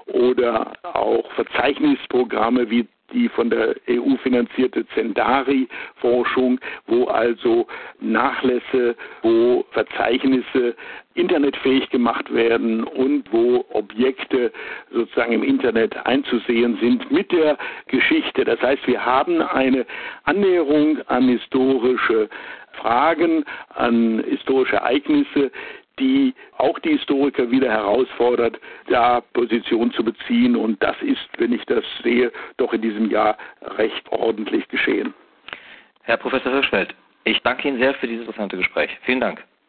oder 0.06 0.72
auch 0.82 1.30
Verzeichnisprogramme 1.32 2.70
wie 2.70 2.86
die 3.12 3.28
von 3.28 3.50
der 3.50 3.74
EU 3.88 4.16
finanzierte 4.22 4.86
Zendari-Forschung, 4.94 6.60
wo 6.86 7.06
also 7.06 7.66
Nachlässe, 8.00 8.96
wo 9.22 9.64
Verzeichnisse 9.70 10.74
internetfähig 11.14 11.90
gemacht 11.90 12.32
werden 12.32 12.84
und 12.84 13.32
wo 13.32 13.64
Objekte 13.70 14.52
sozusagen 14.92 15.32
im 15.32 15.42
Internet 15.42 15.96
einzusehen 16.06 16.78
sind 16.80 17.10
mit 17.10 17.32
der 17.32 17.58
Geschichte. 17.88 18.44
Das 18.44 18.60
heißt, 18.62 18.86
wir 18.86 19.04
haben 19.04 19.42
eine 19.42 19.84
Annäherung 20.24 20.98
an 21.08 21.28
historische 21.28 22.28
Fragen, 22.74 23.44
an 23.70 24.22
historische 24.28 24.76
Ereignisse, 24.76 25.50
die 25.98 26.34
auch 26.56 26.78
die 26.78 26.90
Historiker 26.90 27.50
wieder 27.50 27.70
herausfordert, 27.70 28.60
da 28.88 29.20
Position 29.32 29.92
zu 29.92 30.04
beziehen. 30.04 30.56
Und 30.56 30.82
das 30.82 30.96
ist, 31.02 31.28
wenn 31.38 31.52
ich 31.52 31.64
das 31.66 31.84
sehe, 32.02 32.32
doch 32.56 32.72
in 32.72 32.82
diesem 32.82 33.10
Jahr 33.10 33.36
recht 33.62 34.10
ordentlich 34.10 34.66
geschehen. 34.68 35.14
Herr 36.02 36.16
Professor 36.16 36.52
Hirschfeld, 36.52 36.94
ich 37.24 37.40
danke 37.42 37.68
Ihnen 37.68 37.78
sehr 37.78 37.94
für 37.94 38.06
dieses 38.06 38.22
interessante 38.22 38.56
Gespräch. 38.56 38.90
Vielen 39.02 39.20
Dank. 39.20 39.44